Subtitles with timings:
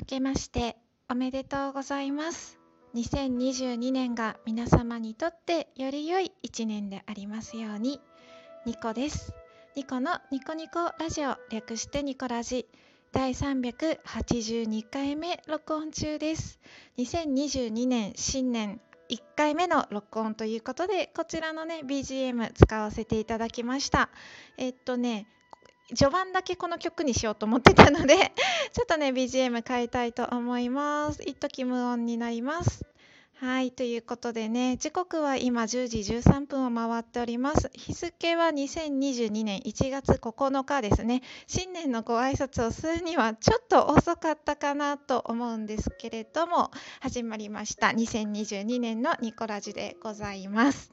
[0.00, 0.76] 明けまして
[1.10, 2.58] おめでとうございます。
[2.94, 8.00] 2022年が皆様にとってより良い一年でありますように
[8.64, 9.34] ニコです。
[9.76, 12.66] ニコのニコニコラジオ略してニコラジ。
[13.12, 16.58] 第382回目録音中です。
[16.96, 18.80] 2022年新年
[19.10, 24.08] 1回目の録音ということでこちらのね BGM 使わせていただきました。
[24.56, 25.26] えっとね
[25.94, 28.16] 序盤だけこの曲にしようと思ってたので
[28.72, 31.22] ちょっとね BGM 変えたいと思います。
[31.22, 32.84] 一時無音になります。
[33.40, 37.70] はいということでね時刻は今10時13分を回っております。
[37.72, 41.22] 日付は2022年1月9日ですね。
[41.46, 46.70] 新年のご挨拶をするにはちょっと遅かったかなと思うんですけれども
[47.00, 47.86] 始まりました。
[47.88, 50.92] 2022年のニコラジでございます。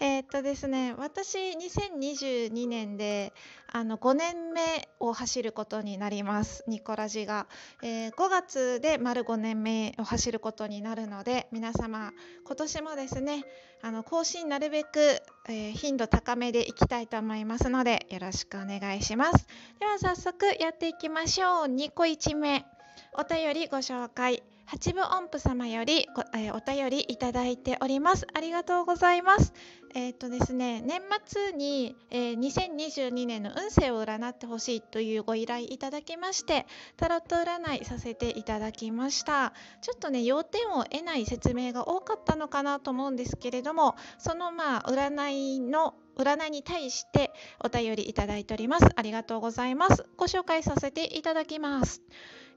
[0.00, 3.32] えっとですね私2022年で
[3.72, 7.46] あの5年目を走ることになりますニコラジが、
[7.82, 12.12] えー、5月で丸5年目を走ることになるので皆様
[12.44, 13.44] 今年もですね
[13.82, 19.46] あの更新なるべく、えー、頻度高めでいきたいと思いますのでよろしくお願いします。
[19.78, 21.66] では早速やっていきましょう。
[21.66, 22.64] 2個1目。
[23.12, 24.42] お便りご紹介。
[24.66, 28.26] 八部音符様よりえー、お便りいただいております。
[28.34, 29.52] ありがとうございます。
[29.94, 39.52] えっ、ー、とですね、年末に、えー、2022年の運勢を占ってほしいというご依頼いただきまして、タロット占いさせていただきました。
[39.82, 48.86] ちょっとね、要点を得ない説明が多かったのかなと思うんですけれども、そのまあ占いの占いに対してお便りいただいております。
[48.96, 50.06] ありがとうございます。
[50.16, 52.02] ご紹介させていただきます。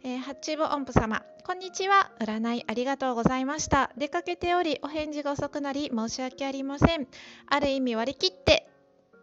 [0.04, 2.12] えー、八部音符様、こんにちは。
[2.22, 3.92] 占いありがとうございました。
[3.98, 7.08] 出かけており、お返事が遅くなり、申し訳ありません。
[7.48, 8.70] ある意味割り切って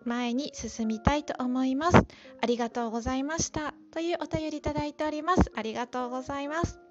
[0.05, 1.99] 前に進みたいと思います。
[2.43, 3.75] ありがとうございました。
[3.91, 5.51] というお便りいただいております。
[5.57, 6.86] ありがとうございます。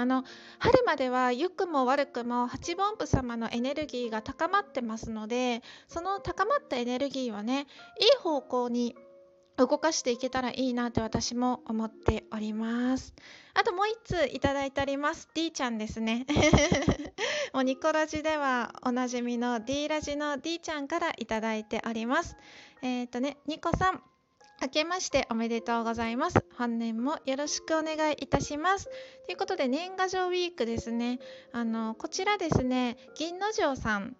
[0.00, 0.24] あの
[0.58, 7.66] 春までは良くも悪くも八分音符様のエネルギーが高まってますのでその高まったエネルギーはね
[8.00, 8.96] いい方向に
[9.58, 13.12] 動かしていけたらいいなって私も思っております。
[13.54, 16.26] あともう1通いただいております D ちゃんですね。
[17.52, 22.36] もうニコラジではおなじみの D ラジの D ちゃんからいただいております。
[22.82, 24.02] えっ、ー、とねニコさん。
[24.60, 26.44] 明けましておめでとうございます。
[26.56, 28.86] 本年もよろしくお願いいたします。
[29.26, 31.20] ということで年賀状ウィークですね。
[31.52, 34.16] あのこちらですね、銀之丞さん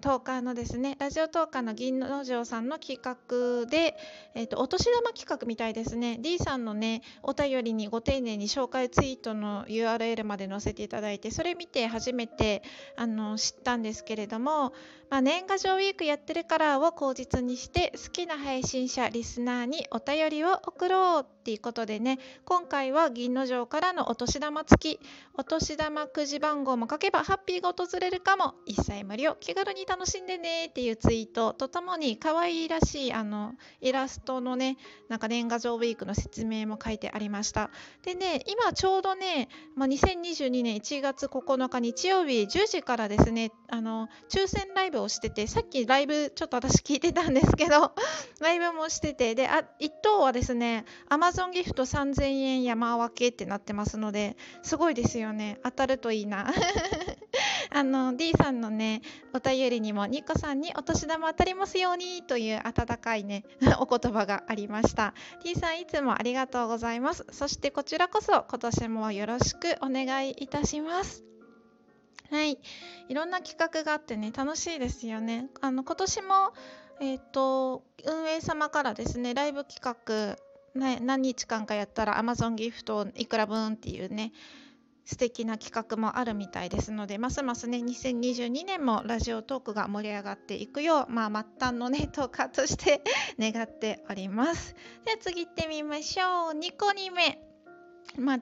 [0.00, 3.96] トーカーのですねラジオトーカーの銀之丞さんの企画で、
[4.34, 6.18] えーと、お年玉企画みたいですね。
[6.20, 12.62] D さんのねお便りにご丁寧に紹介ツイートの URL まで載せていただいてそれ見て初めて
[12.96, 14.72] あの知ったんですけれども、
[15.10, 25.00] まあ、年賀状ウィークやってるからを口実にして好きな配信者リスナーにお便りを送ろうっていうことでね今回は銀之丞からのお年玉付き
[25.34, 34.76] お年玉くじ番号も書けばハッピーが訪れるかも一切無料気軽に楽しんでねっていうツイートとともに可愛いらしいあのイラストのね
[35.08, 37.70] なんか年賀状ウィークの説明も書いてありました。
[38.02, 47.92] でね今ちょうどね、まあ、2022年1月9日日曜日10時からですねあの抽選ライブをしててさっきライブちょっと私聞いてたんですけど
[48.40, 55.58] ライブもしててであ1等はですね Amazon ギフト3000円山分けってなってますのですごいですよね。
[55.62, 56.52] 当たるといいな。
[57.70, 59.02] あの D さんのね
[59.34, 63.44] お便りにもニコさんにお年玉当たりますようにという温かいね
[63.78, 65.14] お言葉がありました。
[65.42, 67.26] D さんいつもありがとうございます。
[67.30, 71.24] そしてこちらこそ今年もよろしくお願いいたします。
[72.30, 72.58] はい、
[73.08, 75.48] いろんな企画があってね楽しいですよね。
[75.60, 76.52] あの今年も
[76.98, 80.38] えーと、運営様からですねライブ企画、
[80.76, 84.32] ね、何日間かやったら Amazon ギフトいくら分っていうね
[85.06, 93.02] 素敵な企画もあるみたいですのでますますね2022年もラジオトークが盛り上がっていくよう、まあ、末端のねトーカーとして
[93.38, 94.74] 願っております。
[95.04, 96.58] では次行ってみましょう。
[96.58, 97.40] 2個2目。
[98.18, 98.38] まあ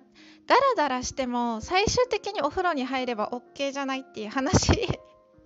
[0.47, 4.73] ダラダラしても最終的にお風呂に入れば OK じゃないっていう話。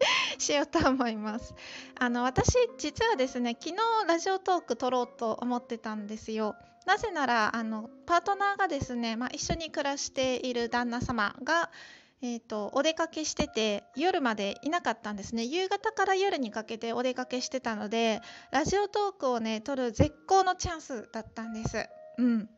[0.39, 1.55] しようと思います。
[1.99, 6.57] あの私実はですね昨日ラジオトーク撮ろうと思ってたんですよ。
[6.87, 11.71] なぜならあのパートナーがですね、まあ、一緒に暮らしている旦那様が
[12.21, 15.45] えーと、お出かけしてて夜までいなかったんですね。
[15.45, 18.21] 夕方から夜にかけてお出かけしてたので
[18.51, 21.89] ラジオトークをね撮る絶好のチャンスだったんです。
[22.19, 22.49] うん。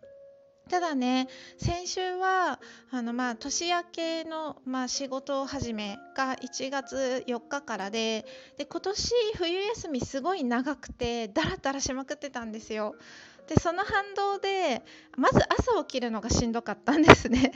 [0.71, 1.27] ただね
[1.59, 2.61] 先週は
[2.93, 8.25] あの、まあ、年明けの、まあ、仕事始めが1月4日からで
[8.57, 12.95] で今年冬休みすごい長くてだらだらしまくってたんですよ。
[13.49, 14.83] でその反動で
[15.17, 17.53] まず朝起きるのがしんどかったんですね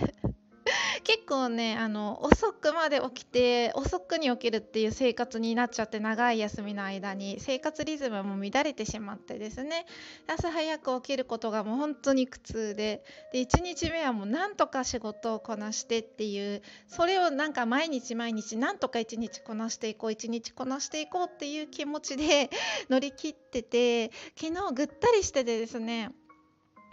[1.04, 9.86] 結構ねあの遅くまで起きて遅くに起きるっていう生活になっちゃって長い休みの間に生活リズムも乱れてしまってですね。
[10.26, 22.50] 朝早く起きることがもう本当に苦痛でで1日目はもうなんとか仕事をこなしてっていうそれをなんか毎日毎日なんとか1日こなしていこう1日こなしていこうっていう気持ちで
[22.88, 24.10] 乗り切ってて
[24.40, 26.10] 昨日ぐったりしててですね。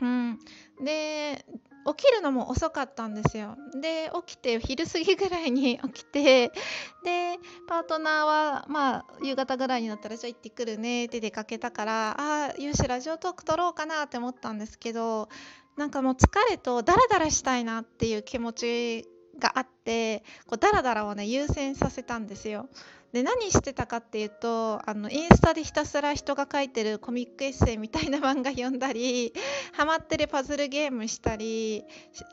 [0.02, 0.40] うん、
[0.84, 1.46] で
[1.86, 3.58] 起きるのも遅かったんですよ。
[3.80, 6.52] で起きて昼過ぎぐらいに 起きて
[7.04, 15.30] でパートナーはまあ夕方ぐらいになったらじゃあ行ってくるねって出かけたからああよしラジオトーク撮ろうかなって思ったんですけど
[15.78, 19.08] なんかもう疲れとダラダラしたいなっていう気持ち
[19.40, 22.70] があってこうダラダラをね優先させたんですよ。
[23.14, 29.34] で何してたかっていうとあのインスタでひたすら人が書いてるコミックエッセイみたいな漫画読んだり
[29.74, 31.84] ハマってるパズルゲームしたり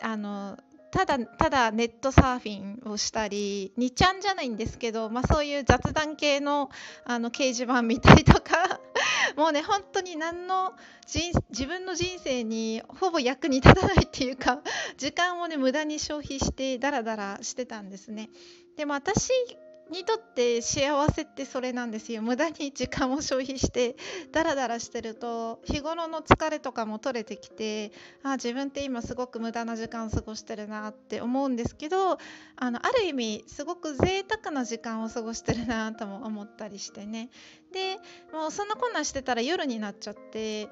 [0.01, 0.57] あの
[0.91, 6.71] ただただネットサーフィンをしたり2ちゃんじゃないんですけど、まあ、そういう雑談系の
[7.05, 8.81] あの掲示板見たりとか
[9.37, 10.73] もうね本当に何の
[11.07, 14.63] 自分の人生にほぼ役に立たないっていうか
[14.97, 18.31] 時間をね無駄に消費してダラダラしてたんですね。
[18.77, 19.31] でも私
[19.91, 22.23] にとって幸せってそれなんですよ。
[22.23, 23.97] 無駄に時間を消費して
[24.33, 27.93] ダラダラしてると日頃の疲れとかも取れてきて
[28.23, 32.19] あ自分って今すごく無駄な時間を過ごしてるなって思うんですけど
[32.57, 37.31] あのある意味すごく贅沢な時間を過ごしてるなとも思ったりしてね。
[37.73, 37.97] で
[38.33, 40.69] もうそんなこんなしてたら夜になっちゃって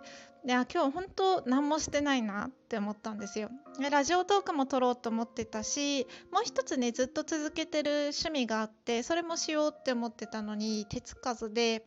[0.47, 3.51] で今日本当何もしてないなって思ったんですよ
[3.81, 3.91] で。
[3.91, 11.85] ラジオトークも撮ろうと思ってたしもう一つねずっと続けてる趣味があってそれもしようって思ってたのに手つかずで。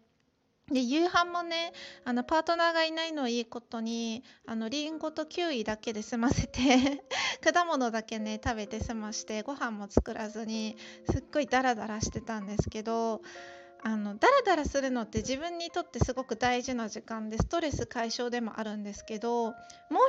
[0.72, 1.74] で夕飯もね
[2.06, 7.02] あのパートナーがいないのをいいことにあのリンゴとキウイだけで済ませて
[7.42, 10.78] 果物だけね食べて済ましてご飯も作らずに
[11.10, 13.24] すっごいダラダラしてたんですけど
[13.81, 19.54] あのダラダラするのって自分にとってすごく大事な時間でストレス解消でもあるんですけどもう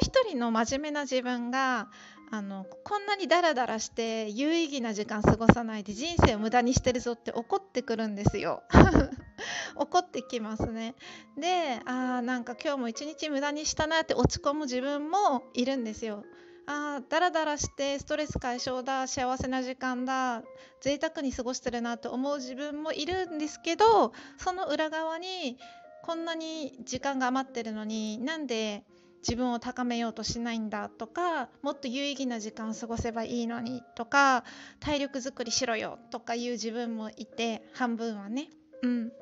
[0.01, 1.89] 一人の真面目な自分が
[2.33, 8.63] あのこんなにダラダラして有意義な時間過ごさないで人生を無駄にしてるぞって怒ってくるんですよ。
[9.75, 10.95] 怒ってきますね。
[11.37, 16.25] であーなんか今日も一日無駄にしたなって落ち込む自分もいるんですよ。
[16.67, 20.43] あダラダラしてストレス解消だ幸せな時間だ
[20.81, 25.59] 贅沢に過ごしてるなと思う自分もいるんですけどその裏側に
[26.03, 28.85] こんなに時間が余ってるのになんで
[29.23, 34.45] 自分を高めようとしないんだとかもっと有意義な時間を過ごせばいいのにとか
[34.81, 38.49] 体力づくりしろよとかいう自分もいて半分はね。
[38.83, 39.13] うん。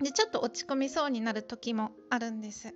[0.00, 2.74] でちょっと落ち込みそうになる時もあるんです。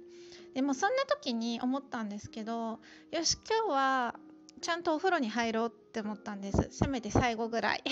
[0.55, 2.79] でもそんな時に思ったんですけど
[3.11, 4.15] よし今日は
[4.61, 6.69] ちゃんとお風呂に入ろうって思ったんです。
[6.71, 7.83] せめて最後ぐらい。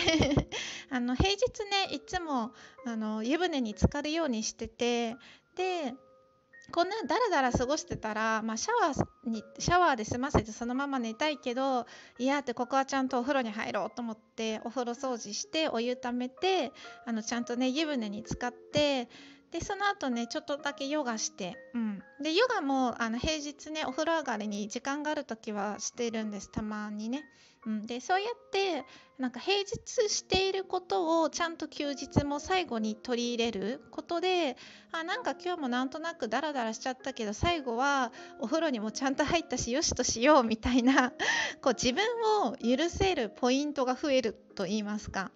[0.90, 1.36] あの平日
[1.88, 2.52] ねいつも
[2.86, 5.16] あの湯船に浸かるようにしてて
[5.56, 5.94] で
[6.72, 11.86] こんなだらだら過ごしてたら、まあ、シャワーにシャワーで済ませてそのまま寝たいけど
[12.18, 16.72] いやってここはちゃんとお風呂に入ろうと思ってお風呂掃除してお湯ためて
[17.06, 19.08] あのちゃんとね湯船に浸かって
[19.52, 27.22] でその後ねちょっとだけヨガして、うん、でヨガもあの平日ねお風呂上がりに時間がある時はしているんですたまにね、
[27.66, 28.86] うん、でそうやって
[29.18, 34.56] なんか平日していることをちゃんと休日も最後に取り入れることで
[34.90, 38.10] あなんか今日もなんとなくダラダラしちゃったけど最後は
[38.40, 41.10] お風呂にもちゃんと入ったしよしとしようみたいな
[41.60, 42.02] こう自分
[42.42, 45.30] を許せるポイントが増えると言いますか。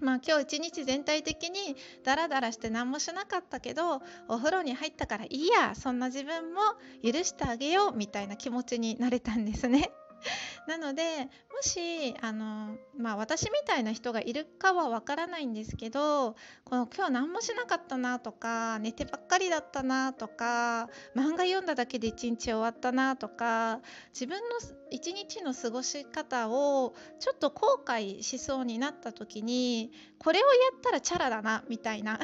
[0.00, 6.60] まあ今日一日全体的にダラダラして何もしなかったけどお風呂に入ったからいいやそんな自分も
[7.02, 9.90] 許してあげようみたいな気持ちになれたんですね。
[10.66, 23.80] なのでもしあの、まあ、私みたいな人がいるかはわからないんですけどこの今日何もしなかったなとか寝てばっかりだったなとか漫画読んだだけで一日終わったなとか
[24.12, 24.56] 自分の
[24.90, 32.18] 一日の過ごし方をちょっと後悔しそうになった時にこれをやったらチャラだなみたいな。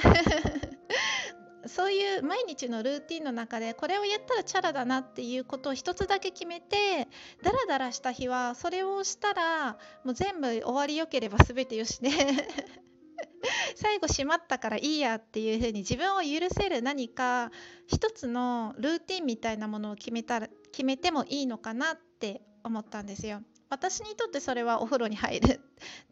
[1.69, 7.09] そういう毎日のルーティンの中でこれをやったらチャラだなっていうことを一つだけ決めて
[7.43, 9.73] ダラダラした日はそれをしたら
[10.05, 12.11] もう全部終わりよければ全てよしで
[13.77, 17.51] 最後閉まったからいいやっていう風に自分を許せる何か
[17.87, 23.43] 一つのルーティンみたいなものを決めたら決めてもいいのかなって思ったんですよ。
[23.69, 25.61] 私にとってそれはお風呂に入る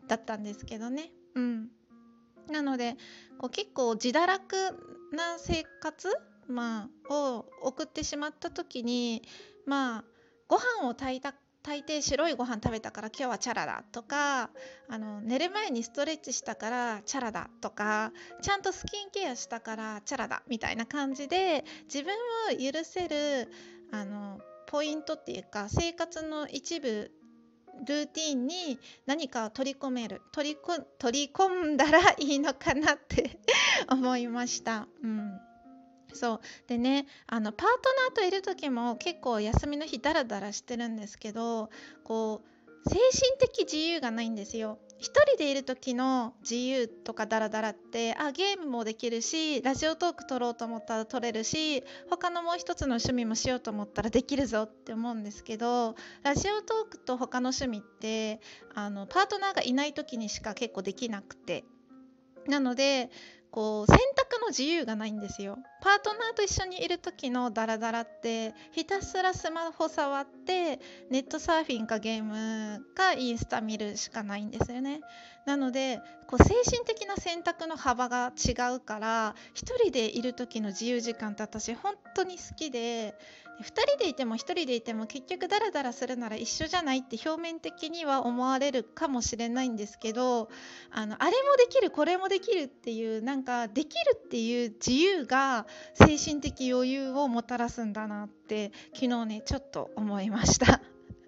[0.08, 1.12] だったんですけどね。
[1.34, 1.70] うん。
[2.50, 2.96] なので
[3.38, 6.08] こう結構自堕落な生活
[6.48, 9.22] まあ、を送ってしまった時に
[9.66, 10.04] まあ
[10.48, 14.50] ご飯を炊いた大抵白いご飯食べたから今日はチャラだとか
[14.88, 22.12] あの寝る前にストレッチしたからチャラだとかちゃんとスキンケアしたからチャラだみたいな感じで自分
[22.52, 23.50] を許せる
[23.92, 27.10] あのポイントっていうか生活の一部
[27.86, 33.38] ルーティンに何かを取り込める取りこ取り込んだらいいのかなって
[33.90, 34.86] 思いました。
[35.02, 35.40] うん
[36.12, 41.70] そうでねあのパートナーといる時も結構休みの日ダラダラしてるんですけど
[42.04, 42.53] こう
[42.86, 44.78] 精神的自由がないんですよ。
[44.98, 58.40] 一人でいる時の自由とかダラダラってあゲームもできるしラジオトーク撮ろうと思ったら撮れるし他のもう一つの趣味もしようと思ったらできるぞって思うんですけどラジオトークと他の趣味って
[58.74, 61.64] あのパートナーがいない時にしか結構できなくて
[62.46, 63.10] なので
[63.50, 65.58] こう選択の自由がないんですよ。
[65.80, 75.00] パートナーと一緒にいる時のダラダラってひたすらスマホ触ってネットサーフィンかゲームかインスタ見るしかないんですよね。
[75.46, 83.14] なのでこう精神的な選択の幅が違うから1人でいる時の自由時間って私本当に好きで
[83.60, 90.48] 2人でいても1人でいても結局ダラダラするなら一緒じゃないって表面的には思われるかもしれないんですけど
[90.90, 100.80] あのあれもできるこれもできるっていうなんかできるっていう自由が精神的余裕をもたらすんだなって昨日ねちょっと思いました。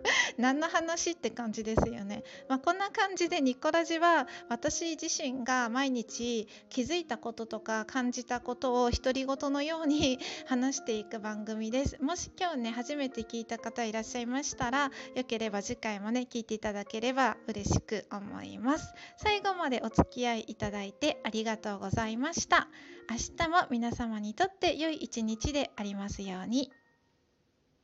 [0.39, 2.23] 何の話って感じですよね。
[2.49, 12.03] まあ、こんな感じでニコラジは私自身が毎日気づいたこととか感じたことを独り言のように 話していく番組です。
[12.03, 18.95] もし今日ね初めて聞いた方いらっしゃいましたらよければ次回もね聞いていただければ嬉しく思います。
[19.17, 22.69] 最後までお付き合いいただいてありがとうございました。
[23.09, 26.71] 明日も皆様にとって良い一日でありますように。